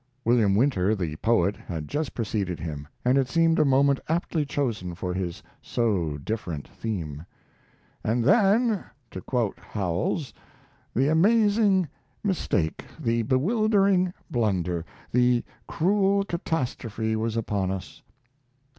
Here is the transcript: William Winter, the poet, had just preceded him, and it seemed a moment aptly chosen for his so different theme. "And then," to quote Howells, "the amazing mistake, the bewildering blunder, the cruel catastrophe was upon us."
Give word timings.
William 0.25 0.55
Winter, 0.55 0.95
the 0.95 1.15
poet, 1.17 1.55
had 1.55 1.87
just 1.87 2.15
preceded 2.15 2.59
him, 2.59 2.87
and 3.05 3.19
it 3.19 3.29
seemed 3.29 3.59
a 3.59 3.63
moment 3.63 3.99
aptly 4.09 4.43
chosen 4.47 4.95
for 4.95 5.13
his 5.13 5.43
so 5.61 6.17
different 6.17 6.67
theme. 6.67 7.23
"And 8.03 8.23
then," 8.23 8.83
to 9.11 9.21
quote 9.21 9.59
Howells, 9.59 10.33
"the 10.95 11.07
amazing 11.07 11.87
mistake, 12.23 12.83
the 12.99 13.21
bewildering 13.21 14.11
blunder, 14.31 14.85
the 15.11 15.43
cruel 15.67 16.23
catastrophe 16.25 17.15
was 17.15 17.37
upon 17.37 17.69
us." 17.69 18.01